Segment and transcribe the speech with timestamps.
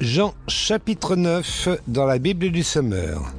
[0.00, 3.32] Jean chapitre 9 dans la Bible du Sommeur.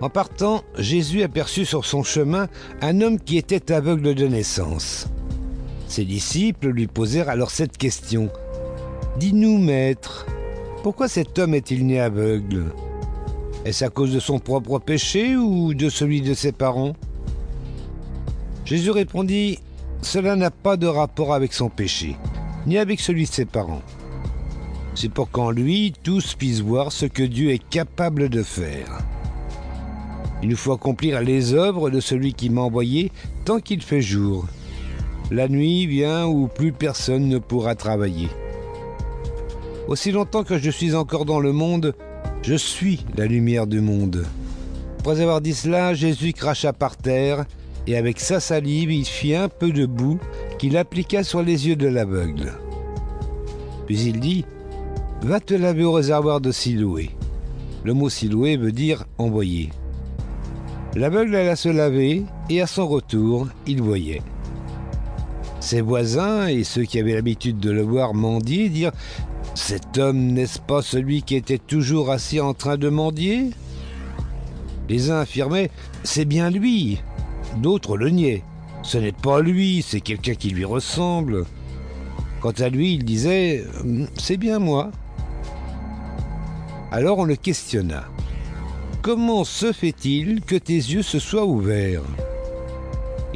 [0.00, 2.48] En partant, Jésus aperçut sur son chemin
[2.82, 5.06] un homme qui était aveugle de naissance.
[5.86, 8.28] Ses disciples lui posèrent alors cette question.
[9.20, 10.26] Dis-nous, maître,
[10.82, 12.72] pourquoi cet homme est-il né aveugle?
[13.64, 16.96] Est-ce à cause de son propre péché ou de celui de ses parents?
[18.64, 19.60] Jésus répondit,
[20.06, 22.16] Cela n'a pas de rapport avec son péché,
[22.64, 23.82] ni avec celui de ses parents.
[24.94, 29.00] C'est pour qu'en lui tous puissent voir ce que Dieu est capable de faire.
[30.44, 33.10] Il nous faut accomplir les œuvres de celui qui m'a envoyé
[33.44, 34.46] tant qu'il fait jour.
[35.32, 38.28] La nuit vient où plus personne ne pourra travailler.
[39.88, 41.96] Aussi longtemps que je suis encore dans le monde,
[42.42, 44.24] je suis la lumière du monde.
[45.00, 47.44] Après avoir dit cela, Jésus cracha par terre,
[47.86, 50.18] et avec sa salive, il fit un peu de boue
[50.58, 52.52] qu'il appliqua sur les yeux de l'aveugle.
[53.86, 54.44] Puis il dit
[55.22, 57.10] Va te laver au réservoir de Siloué.
[57.84, 59.70] Le mot Siloué veut dire envoyer.
[60.94, 64.22] L'aveugle alla se laver, et à son retour, il voyait.
[65.60, 68.92] Ses voisins et ceux qui avaient l'habitude de le voir mendier dirent
[69.54, 73.50] Cet homme n'est-ce pas celui qui était toujours assis en train de mendier?
[74.88, 75.70] Les uns affirmaient
[76.02, 77.00] C'est bien lui.
[77.56, 78.42] D'autres le niaient.
[78.82, 81.44] Ce n'est pas lui, c'est quelqu'un qui lui ressemble.
[82.40, 83.64] Quant à lui, il disait
[84.16, 84.90] C'est bien moi.
[86.92, 88.04] Alors on le questionna.
[89.02, 92.02] Comment se fait-il que tes yeux se soient ouverts?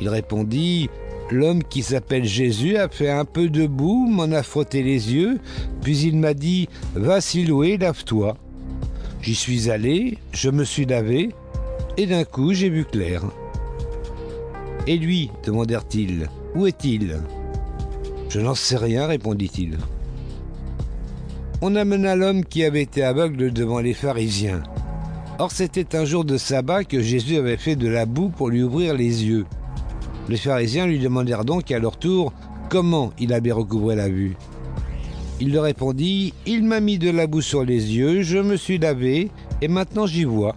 [0.00, 0.88] Il répondit
[1.30, 5.38] L'homme qui s'appelle Jésus a fait un peu de boue, m'en a frotté les yeux,
[5.80, 8.36] puis il m'a dit Va Siloué, lave-toi.
[9.22, 11.30] J'y suis allé, je me suis lavé,
[11.96, 13.22] et d'un coup j'ai vu clair.
[14.86, 17.18] Et lui demandèrent-ils Où est-il?
[18.28, 19.76] Je n'en sais rien, répondit-il.
[21.62, 24.62] On amena l'homme qui avait été aveugle devant les pharisiens.
[25.38, 28.62] Or c'était un jour de sabbat que Jésus avait fait de la boue pour lui
[28.62, 29.46] ouvrir les yeux.
[30.28, 32.32] Les pharisiens lui demandèrent donc à leur tour
[32.68, 34.36] comment il avait recouvré la vue.
[35.40, 38.78] Il leur répondit Il m'a mis de la boue sur les yeux, je me suis
[38.78, 40.54] lavé, et maintenant j'y vois.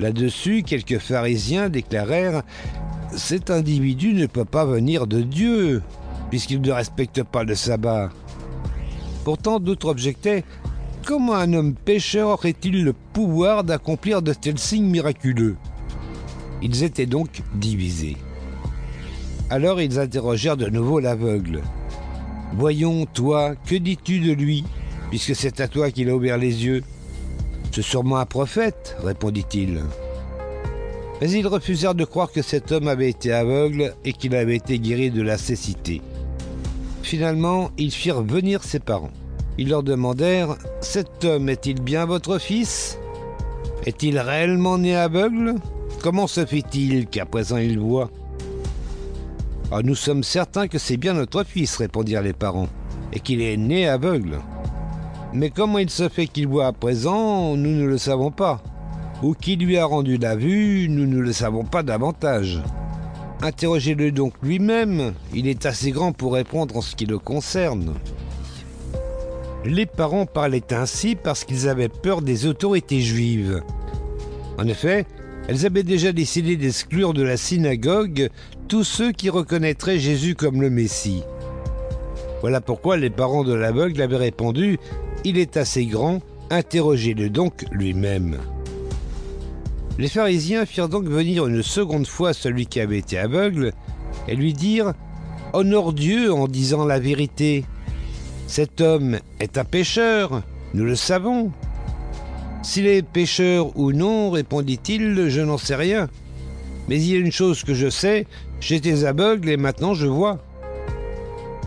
[0.00, 2.42] Là-dessus, quelques pharisiens déclarèrent
[3.16, 5.82] Cet individu ne peut pas venir de Dieu,
[6.30, 8.10] puisqu'il ne respecte pas le sabbat.
[9.24, 10.44] Pourtant, d'autres objectaient
[11.04, 15.56] Comment un homme pécheur aurait-il le pouvoir d'accomplir de tels signes miraculeux?
[16.60, 18.16] Ils étaient donc divisés.
[19.48, 21.62] Alors ils interrogèrent de nouveau l'aveugle.
[22.52, 24.64] Voyons, toi, que dis-tu de lui,
[25.08, 26.82] puisque c'est à toi qu'il a ouvert les yeux?
[27.78, 29.84] C'est sûrement un prophète, répondit-il.
[31.20, 34.80] Mais ils refusèrent de croire que cet homme avait été aveugle et qu'il avait été
[34.80, 36.02] guéri de la cécité.
[37.04, 39.12] Finalement, ils firent venir ses parents.
[39.58, 42.98] Ils leur demandèrent Cet homme est-il bien votre fils?
[43.86, 45.54] Est-il réellement né aveugle?
[46.02, 48.10] Comment se fait-il qu'à présent il voit
[49.70, 52.70] ah, Nous sommes certains que c'est bien notre fils, répondirent les parents,
[53.12, 54.40] et qu'il est né aveugle.
[55.34, 58.62] Mais comment il se fait qu'il voit à présent, nous ne le savons pas.
[59.22, 62.62] Ou qui lui a rendu la vue, nous ne le savons pas davantage.
[63.42, 67.94] Interrogez-le donc lui-même, il est assez grand pour répondre en ce qui le concerne.
[69.64, 73.62] Les parents parlaient ainsi parce qu'ils avaient peur des autorités juives.
[74.58, 75.04] En effet,
[75.48, 78.30] elles avaient déjà décidé d'exclure de la synagogue
[78.66, 81.22] tous ceux qui reconnaîtraient Jésus comme le Messie.
[82.40, 84.78] Voilà pourquoi les parents de l'aveugle avaient répondu
[85.24, 86.20] Il est assez grand,
[86.50, 88.38] interrogez-le donc lui-même.
[89.98, 93.72] Les pharisiens firent donc venir une seconde fois celui qui avait été aveugle
[94.28, 94.92] et lui dirent
[95.52, 97.64] Honore Dieu en disant la vérité.
[98.46, 100.42] Cet homme est un pécheur,
[100.72, 101.50] nous le savons.
[102.62, 106.08] S'il est pécheur ou non, répondit-il, je n'en sais rien.
[106.88, 108.26] Mais il y a une chose que je sais,
[108.60, 110.38] j'étais aveugle et maintenant je vois.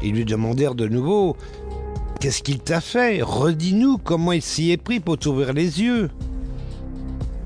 [0.02, 1.36] Ils lui demandèrent de nouveau
[2.22, 6.12] Qu'est-ce qu'il t'a fait Redis-nous comment il s'y est pris pour t'ouvrir les yeux.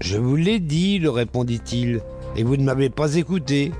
[0.01, 2.01] Je vous l'ai dit, le répondit-il,
[2.36, 3.72] et vous ne m'avez pas écouté.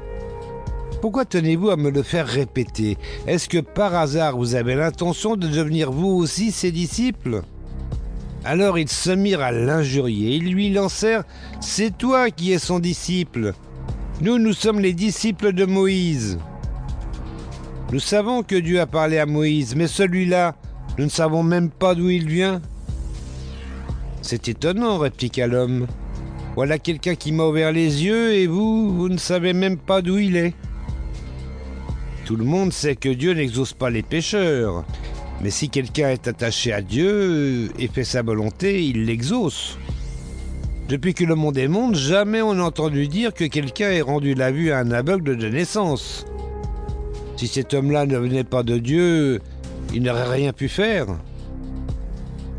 [1.02, 2.98] Pourquoi tenez-vous à me le faire répéter
[3.28, 7.42] Est-ce que par hasard vous avez l'intention de devenir vous aussi ses disciples?
[8.46, 10.38] Alors ils se mirent à l'injurier.
[10.38, 11.26] Ils lui lancèrent
[11.60, 13.54] C'est toi qui es son disciple.
[14.22, 16.40] Nous, nous sommes les disciples de Moïse.
[17.92, 20.56] Nous savons que Dieu a parlé à Moïse, mais celui-là,
[20.98, 22.62] nous ne savons même pas d'où il vient.
[24.22, 25.88] C'est étonnant, répliqua l'homme.
[26.56, 30.18] Voilà quelqu'un qui m'a ouvert les yeux et vous, vous ne savez même pas d'où
[30.18, 30.54] il est.
[32.26, 34.86] Tout le monde sait que Dieu n'exauce pas les pécheurs.
[35.42, 39.78] Mais si quelqu'un est attaché à Dieu et fait sa volonté, il l'exauce.
[40.88, 44.34] Depuis que le monde est monde, jamais on n'a entendu dire que quelqu'un ait rendu
[44.34, 46.26] la vue à un aveugle de naissance.
[47.36, 49.42] Si cet homme-là ne venait pas de Dieu,
[49.94, 51.08] il n'aurait rien pu faire.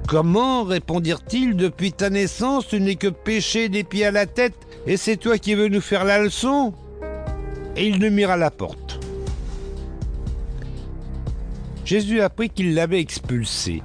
[0.06, 4.54] Comment répondirent-ils depuis ta naissance, tu n'es que péché des pieds à la tête,
[4.86, 6.72] et c'est toi qui veux nous faire la leçon
[7.76, 9.00] Et il le mira à la porte.
[11.84, 13.82] Jésus apprit qu'il l'avait expulsé.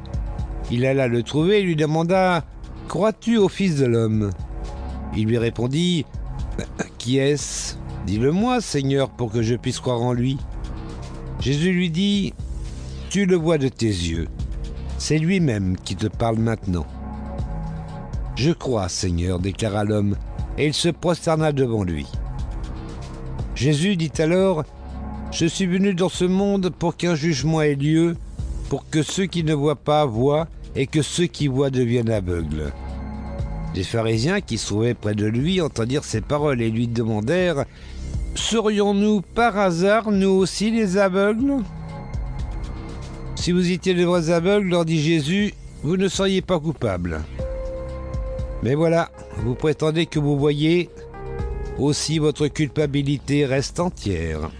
[0.71, 2.45] Il alla le trouver et lui demanda
[2.87, 4.31] Crois-tu au Fils de l'homme?
[5.15, 6.05] Il lui répondit
[6.97, 7.75] Qui est-ce?
[8.05, 10.37] Dis-le-moi, Seigneur, pour que je puisse croire en lui.
[11.39, 12.33] Jésus lui dit
[13.11, 14.29] Tu le vois de tes yeux.
[14.97, 16.85] C'est lui-même qui te parle maintenant.
[18.37, 20.15] Je crois, Seigneur, déclara l'homme,
[20.57, 22.07] et il se prosterna devant lui.
[23.53, 24.63] Jésus dit alors,
[25.29, 28.15] Je suis venu dans ce monde pour qu'un jugement ait lieu,
[28.69, 30.47] pour que ceux qui ne voient pas voient,
[30.77, 32.71] et que ceux qui voient deviennent aveugles.
[33.75, 37.65] Les pharisiens qui se trouvaient près de lui entendirent ces paroles et lui demandèrent,
[38.35, 41.61] Serions-nous par hasard, nous aussi, les aveugles?
[43.41, 47.21] Si vous étiez de vrais aveugles, leur dit Jésus, vous ne seriez pas coupable.
[48.61, 50.91] Mais voilà, vous prétendez que vous voyez,
[51.79, 54.51] aussi votre culpabilité reste entière.